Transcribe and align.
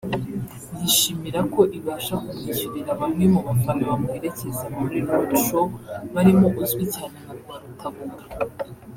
yishimira 0.79 1.39
ko 1.53 1.61
ibasha 1.77 2.13
kumwishyurira 2.25 2.91
bamwe 2.99 3.25
mu 3.33 3.41
bafana 3.47 3.83
bamuherekeza 3.91 4.65
muri 4.77 4.97
Roadshow 5.07 5.65
barimo 6.13 6.47
uzwi 6.61 6.83
cyane 6.95 7.17
nka 7.23 7.33
Rwarutabura 7.39 8.15